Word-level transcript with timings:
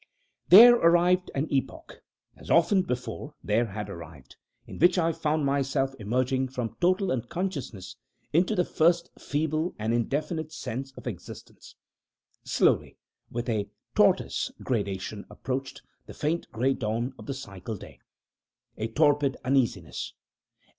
There 0.49 0.73
arrived 0.77 1.29
an 1.35 1.45
epoch 1.53 2.01
as 2.35 2.49
often 2.49 2.81
before 2.81 3.35
there 3.43 3.67
had 3.67 3.87
arrived 3.87 4.35
in 4.65 4.79
which 4.79 4.97
I 4.97 5.11
found 5.11 5.45
myself 5.45 5.93
emerging 5.99 6.47
from 6.47 6.75
total 6.81 7.11
unconsciousness 7.11 7.97
into 8.33 8.55
the 8.55 8.65
first 8.65 9.11
feeble 9.19 9.75
and 9.77 9.93
indefinite 9.93 10.51
sense 10.53 10.91
of 10.97 11.05
existence. 11.05 11.75
Slowly 12.43 12.97
with 13.29 13.47
a 13.47 13.69
tortoise 13.93 14.51
gradation 14.63 15.23
approached 15.29 15.83
the 16.07 16.15
faint 16.15 16.51
gray 16.51 16.73
dawn 16.73 17.13
of 17.19 17.27
the 17.27 17.33
psychal 17.35 17.77
day. 17.77 17.99
A 18.79 18.87
torpid 18.87 19.37
uneasiness. 19.45 20.15